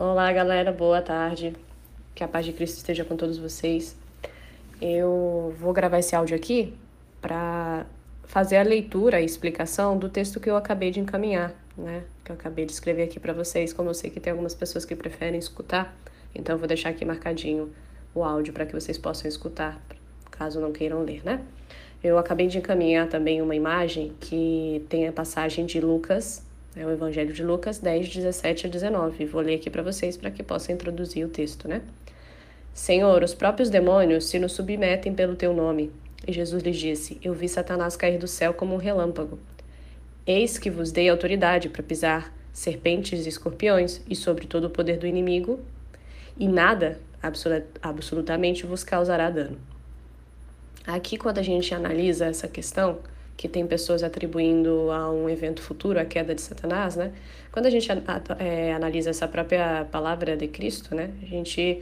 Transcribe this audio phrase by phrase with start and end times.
[0.00, 1.56] Olá, galera, boa tarde.
[2.14, 3.96] Que a paz de Cristo esteja com todos vocês.
[4.80, 6.72] Eu vou gravar esse áudio aqui
[7.20, 7.84] para
[8.22, 12.04] fazer a leitura e explicação do texto que eu acabei de encaminhar, né?
[12.24, 13.72] Que eu acabei de escrever aqui para vocês.
[13.72, 15.92] Como eu sei que tem algumas pessoas que preferem escutar,
[16.32, 17.72] então eu vou deixar aqui marcadinho
[18.14, 19.84] o áudio para que vocês possam escutar,
[20.30, 21.44] caso não queiram ler, né?
[22.04, 26.46] Eu acabei de encaminhar também uma imagem que tem a passagem de Lucas
[26.76, 29.24] é o Evangelho de Lucas 10, 17 a 19.
[29.26, 31.82] Vou ler aqui para vocês para que possa introduzir o texto, né?
[32.72, 35.90] Senhor, os próprios demônios se nos submetem pelo teu nome.
[36.26, 39.38] E Jesus lhes disse: Eu vi Satanás cair do céu como um relâmpago.
[40.26, 44.98] Eis que vos dei autoridade para pisar serpentes e escorpiões e sobre todo o poder
[44.98, 45.60] do inimigo,
[46.36, 47.00] e nada,
[47.82, 49.58] absolutamente, vos causará dano.
[50.86, 52.98] Aqui, quando a gente analisa essa questão,
[53.38, 57.12] que tem pessoas atribuindo a um evento futuro a queda de Satanás, né?
[57.52, 57.88] Quando a gente
[58.40, 61.12] é, analisa essa própria palavra de Cristo, né?
[61.22, 61.80] A gente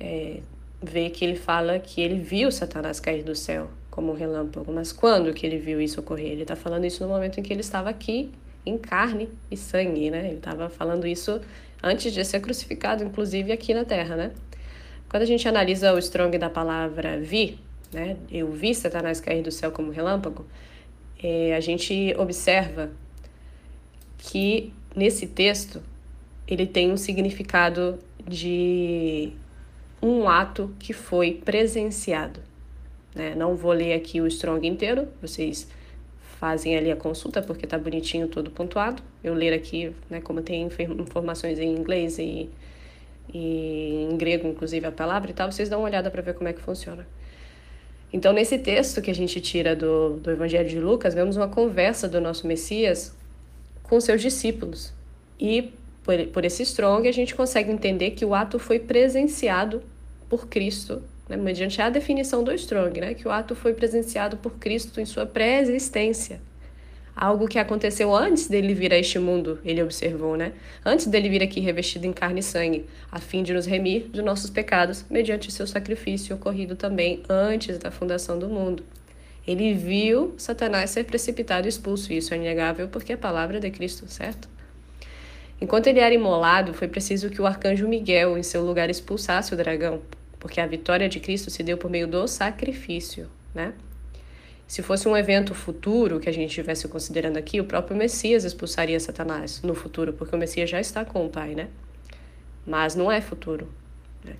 [0.00, 0.38] é,
[0.82, 4.72] vê que ele fala que ele viu Satanás cair do céu como um relâmpago.
[4.72, 6.32] Mas quando que ele viu isso ocorrer?
[6.32, 8.32] Ele está falando isso no momento em que ele estava aqui
[8.64, 10.26] em carne e sangue, né?
[10.28, 11.38] Ele estava falando isso
[11.82, 14.32] antes de ser crucificado, inclusive aqui na Terra, né?
[15.06, 17.58] Quando a gente analisa o strong da palavra vi,
[17.92, 18.16] né?
[18.32, 20.46] Eu vi Satanás cair do céu como relâmpago
[21.26, 22.90] é, a gente observa
[24.18, 25.82] que nesse texto
[26.46, 29.32] ele tem um significado de
[30.02, 32.40] um ato que foi presenciado.
[33.14, 33.34] Né?
[33.34, 35.66] Não vou ler aqui o Strong inteiro, vocês
[36.38, 39.02] fazem ali a consulta porque tá bonitinho todo pontuado.
[39.22, 40.68] Eu ler aqui, né, como tem
[41.00, 42.50] informações em inglês e,
[43.32, 46.50] e em grego, inclusive a palavra e tal, vocês dão uma olhada para ver como
[46.50, 47.06] é que funciona.
[48.14, 52.08] Então, nesse texto que a gente tira do, do Evangelho de Lucas, vemos uma conversa
[52.08, 53.12] do nosso Messias
[53.82, 54.92] com seus discípulos.
[55.38, 55.72] E
[56.04, 59.82] por, por esse strong, a gente consegue entender que o ato foi presenciado
[60.28, 64.58] por Cristo, né, mediante a definição do strong, né, que o ato foi presenciado por
[64.58, 66.40] Cristo em sua pré-existência
[67.14, 70.52] algo que aconteceu antes dele vir a este mundo, ele observou, né?
[70.84, 74.20] Antes dele vir aqui revestido em carne e sangue, a fim de nos remir de
[74.20, 78.82] nossos pecados, mediante seu sacrifício ocorrido também antes da fundação do mundo.
[79.46, 83.60] Ele viu Satanás ser precipitado e expulso, e isso é inegável porque é a palavra
[83.60, 84.48] de Cristo, certo?
[85.60, 89.56] Enquanto ele era imolado, foi preciso que o arcanjo Miguel, em seu lugar, expulsasse o
[89.56, 90.02] dragão,
[90.40, 93.72] porque a vitória de Cristo se deu por meio do sacrifício, né?
[94.66, 98.98] Se fosse um evento futuro que a gente estivesse considerando aqui, o próprio Messias expulsaria
[98.98, 101.68] Satanás no futuro, porque o Messias já está com o Pai, né?
[102.66, 103.68] Mas não é futuro.
[104.24, 104.34] Né?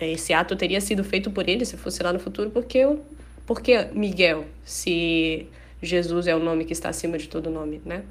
[0.00, 2.86] Esse ato teria sido feito por ele se fosse lá no futuro, porque,
[3.44, 5.48] porque Miguel, se
[5.82, 8.02] Jesus é o nome que está acima de todo nome, né?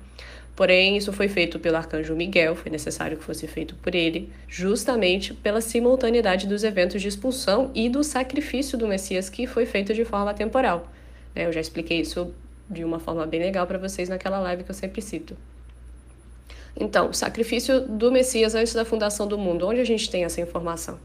[0.56, 5.34] Porém, isso foi feito pelo arcanjo Miguel, foi necessário que fosse feito por ele, justamente
[5.34, 10.06] pela simultaneidade dos eventos de expulsão e do sacrifício do Messias que foi feito de
[10.06, 10.90] forma temporal.
[11.36, 11.46] Né?
[11.46, 12.34] Eu já expliquei isso
[12.70, 15.36] de uma forma bem legal para vocês naquela live que eu sempre cito.
[16.78, 19.68] Então, o sacrifício do Messias antes da fundação do mundo.
[19.68, 21.00] Onde a gente tem essa informação?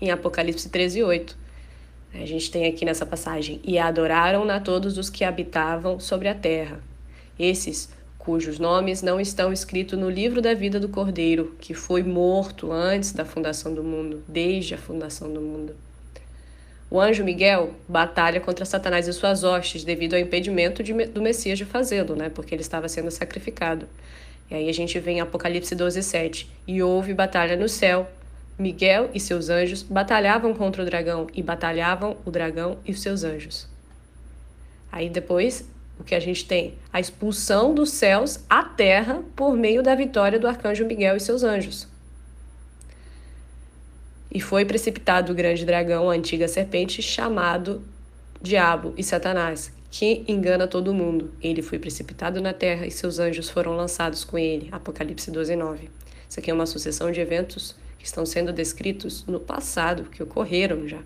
[0.00, 1.36] Em Apocalipse 13, 8.
[2.14, 6.34] A gente tem aqui nessa passagem: E adoraram a todos os que habitavam sobre a
[6.34, 6.80] terra.
[7.38, 12.72] Esses cujos nomes não estão escritos no livro da vida do Cordeiro, que foi morto
[12.72, 15.74] antes da fundação do mundo, desde a fundação do mundo.
[16.88, 21.58] O anjo Miguel batalha contra Satanás e suas hostes devido ao impedimento de, do Messias
[21.58, 22.28] de fazê-lo, né?
[22.28, 23.88] Porque ele estava sendo sacrificado.
[24.48, 26.48] E aí a gente vê em Apocalipse 12, 7.
[26.66, 28.08] E houve batalha no céu.
[28.58, 33.22] Miguel e seus anjos batalhavam contra o dragão e batalhavam o dragão e os seus
[33.22, 33.68] anjos.
[34.90, 36.74] Aí depois o que a gente tem?
[36.92, 41.42] A expulsão dos céus à terra por meio da vitória do arcanjo Miguel e seus
[41.42, 41.88] anjos.
[44.36, 47.80] E foi precipitado o grande dragão, a antiga serpente, chamado
[48.42, 51.30] Diabo e Satanás, que engana todo mundo.
[51.42, 54.68] Ele foi precipitado na terra e seus anjos foram lançados com ele.
[54.70, 55.88] Apocalipse 12, 9.
[56.28, 60.86] Isso aqui é uma sucessão de eventos que estão sendo descritos no passado, que ocorreram
[60.86, 61.00] já.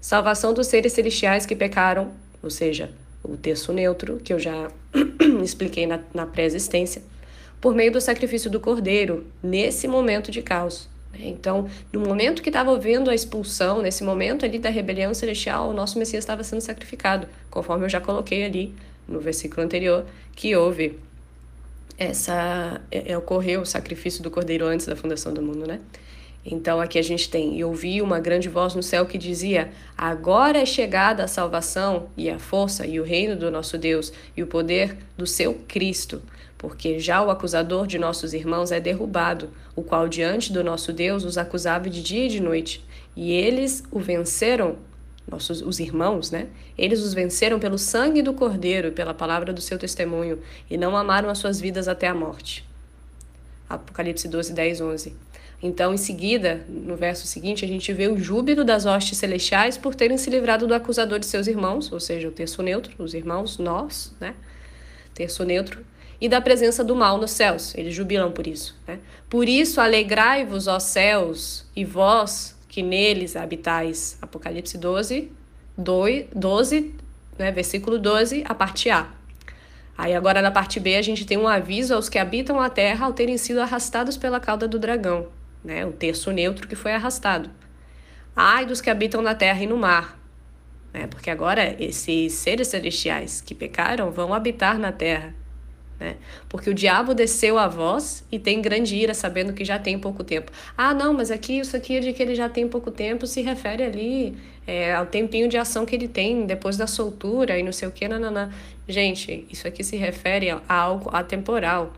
[0.00, 2.10] Salvação dos seres celestiais que pecaram,
[2.42, 2.90] ou seja,
[3.22, 4.68] o terço neutro, que eu já
[5.44, 7.02] expliquei na, na pré-existência,
[7.60, 10.90] por meio do sacrifício do cordeiro, nesse momento de caos.
[11.12, 11.20] Né?
[11.22, 15.72] Então, no momento que estava havendo a expulsão, nesse momento ali da rebelião celestial, o
[15.72, 18.74] nosso Messias estava sendo sacrificado, conforme eu já coloquei ali
[19.06, 20.98] no versículo anterior, que houve
[21.98, 25.80] essa é, é, ocorreu o sacrifício do cordeiro antes da fundação do mundo, né?
[26.44, 30.58] Então aqui a gente tem, e ouvi uma grande voz no céu que dizia: Agora
[30.58, 34.46] é chegada a salvação e a força e o reino do nosso Deus e o
[34.46, 36.20] poder do seu Cristo,
[36.58, 41.24] porque já o acusador de nossos irmãos é derrubado, o qual diante do nosso Deus
[41.24, 42.84] os acusava de dia e de noite.
[43.14, 44.76] E eles o venceram,
[45.30, 46.48] nossos os irmãos, né?
[46.76, 50.96] Eles os venceram pelo sangue do Cordeiro e pela palavra do seu testemunho, e não
[50.96, 52.66] amaram as suas vidas até a morte.
[53.68, 55.16] Apocalipse 12, 10, 11.
[55.62, 59.94] Então, em seguida, no verso seguinte, a gente vê o júbilo das hostes celestiais por
[59.94, 63.58] terem se livrado do acusador de seus irmãos, ou seja, o terço neutro, os irmãos,
[63.58, 64.34] nós, né?
[65.14, 65.84] Terço neutro,
[66.20, 67.74] e da presença do mal nos céus.
[67.76, 68.76] Eles jubilam por isso.
[68.86, 68.98] Né?
[69.30, 74.18] Por isso, alegrai-vos, ó céus, e vós que neles habitais.
[74.20, 75.30] Apocalipse 12,
[75.76, 76.94] 12
[77.38, 79.08] né, versículo 12, a parte A.
[79.96, 83.06] Aí agora na parte B a gente tem um aviso aos que habitam a terra
[83.06, 85.28] ao terem sido arrastados pela cauda do dragão,
[85.64, 85.84] né?
[85.86, 87.50] O terço neutro que foi arrastado.
[88.34, 90.18] Ai dos que habitam na terra e no mar,
[90.92, 91.06] né?
[91.06, 95.34] Porque agora esses seres celestiais que pecaram vão habitar na terra
[96.02, 96.16] né?
[96.48, 100.24] Porque o diabo desceu a voz e tem grande ira, sabendo que já tem pouco
[100.24, 100.50] tempo.
[100.76, 103.84] Ah, não, mas aqui isso aqui de que ele já tem pouco tempo se refere
[103.84, 104.36] ali
[104.66, 107.92] é, ao tempinho de ação que ele tem depois da soltura e não sei o
[107.92, 108.50] que, não.
[108.88, 111.92] Gente, isso aqui se refere a algo atemporal.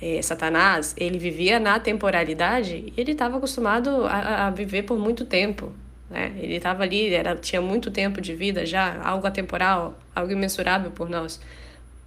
[0.00, 5.24] É, Satanás, ele vivia na temporalidade e ele estava acostumado a, a viver por muito
[5.24, 5.72] tempo.
[6.10, 6.32] Né?
[6.36, 11.08] Ele estava ali, era, tinha muito tempo de vida já, algo atemporal, algo imensurável por
[11.08, 11.40] nós.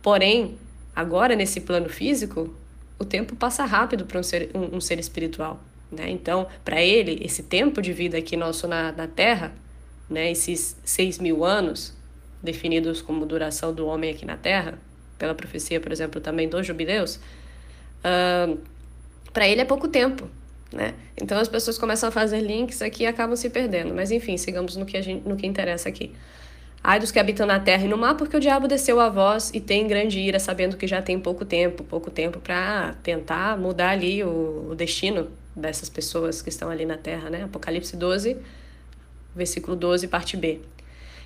[0.01, 0.57] Porém,
[0.98, 2.51] Agora, nesse plano físico,
[2.98, 5.60] o tempo passa rápido para um ser, um, um ser espiritual.
[5.92, 6.10] Né?
[6.10, 9.54] Então, para ele, esse tempo de vida aqui nosso na, na Terra,
[10.10, 11.94] né, esses seis mil anos,
[12.42, 14.80] definidos como duração do homem aqui na Terra,
[15.19, 17.19] pela profecia, por exemplo, também dos jubileus,
[18.07, 18.57] uh,
[19.33, 20.30] para ele é pouco tempo.
[20.71, 20.94] Né?
[21.21, 23.94] Então as pessoas começam a fazer links aqui e acabam se perdendo.
[23.94, 26.13] Mas enfim, sigamos no que, a gente, no que interessa aqui.
[26.83, 29.51] Ai dos que habitam na terra e no mar, porque o diabo desceu a voz
[29.54, 33.89] e tem grande ira, sabendo que já tem pouco tempo, pouco tempo para tentar mudar
[33.89, 37.44] ali o, o, destino dessas pessoas que estão ali na terra, né?
[37.44, 38.38] Apocalipse 12,
[39.36, 40.62] versículo 12, parte B.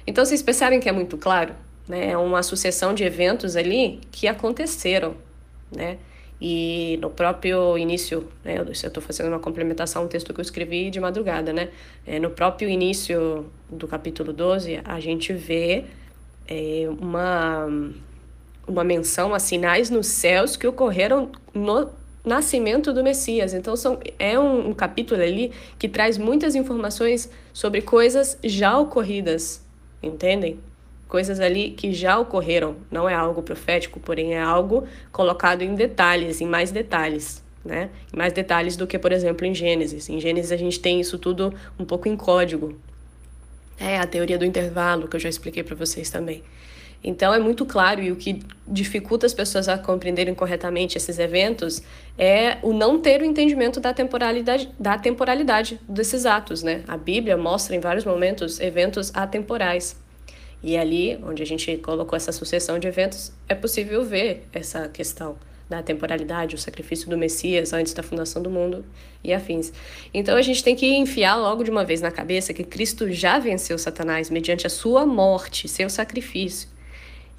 [0.08, 1.54] Então vocês percebem que é muito claro,
[1.88, 2.12] né?
[2.12, 5.16] É uma sucessão de eventos ali que aconteceram,
[5.72, 5.98] né?
[6.42, 10.42] E no próprio início, né, eu estou fazendo uma complementação a um texto que eu
[10.42, 11.70] escrevi de madrugada, né?
[12.06, 15.86] É, no próprio início do capítulo 12, a gente vê
[16.48, 17.68] é, uma,
[18.68, 21.92] uma menção a sinais nos céus que ocorreram no
[22.26, 23.54] nascimento do Messias.
[23.54, 29.64] Então, são, é um, um capítulo ali que traz muitas informações sobre coisas já ocorridas,
[30.02, 30.60] entendem?
[31.12, 32.78] Coisas ali que já ocorreram.
[32.90, 37.44] Não é algo profético, porém é algo colocado em detalhes, em mais detalhes.
[37.66, 37.90] Né?
[38.16, 40.10] Mais detalhes do que, por exemplo, em Gênesis.
[40.10, 42.80] Em Gênesis a gente tem isso tudo um pouco em código.
[43.78, 46.42] É a teoria do intervalo, que eu já expliquei para vocês também.
[47.04, 51.82] Então é muito claro e o que dificulta as pessoas a compreenderem corretamente esses eventos
[52.18, 56.84] é o não ter o entendimento da temporalidade, da temporalidade desses atos, né?
[56.88, 60.01] A Bíblia mostra em vários momentos eventos atemporais.
[60.64, 65.36] E ali, onde a gente colocou essa sucessão de eventos, é possível ver essa questão
[65.72, 68.84] da temporalidade, o sacrifício do Messias antes da fundação do mundo
[69.24, 69.72] e afins.
[70.14, 73.40] Então a gente tem que enfiar logo de uma vez na cabeça que Cristo já
[73.40, 76.68] venceu Satanás mediante a sua morte, seu sacrifício.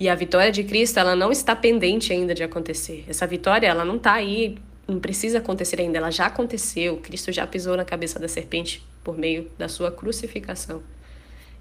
[0.01, 3.05] E a vitória de Cristo, ela não está pendente ainda de acontecer.
[3.07, 4.57] Essa vitória, ela não está aí,
[4.89, 6.97] não precisa acontecer ainda, ela já aconteceu.
[6.97, 10.83] Cristo já pisou na cabeça da serpente por meio da sua crucificação.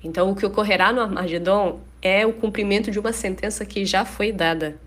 [0.03, 4.31] Então, o que ocorrerá no Armagedon é o cumprimento de uma sentença que já foi
[4.31, 4.77] dada.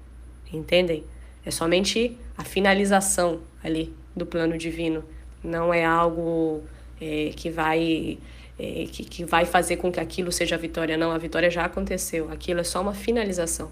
[0.52, 1.04] Entendem?
[1.44, 5.04] É somente a finalização ali do plano divino.
[5.42, 6.62] Não é algo
[7.00, 8.18] é, que vai
[8.58, 10.96] é, que, que vai fazer com que aquilo seja a vitória.
[10.96, 12.30] Não, a vitória já aconteceu.
[12.30, 13.70] Aquilo é só uma finalização.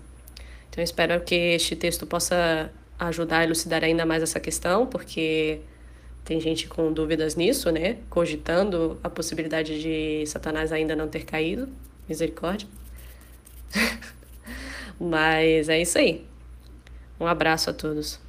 [0.70, 5.60] Então, espero que este texto possa ajudar a elucidar ainda mais essa questão, porque
[6.24, 7.98] tem gente com dúvidas nisso, né?
[8.08, 11.68] Cogitando a possibilidade de Satanás ainda não ter caído.
[12.08, 12.68] Misericórdia.
[15.00, 16.24] Mas é isso aí.
[17.18, 18.20] Um abraço a todos.